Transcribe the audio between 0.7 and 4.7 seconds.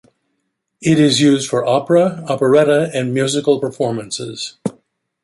It is used for opera, operetta, and musical performances.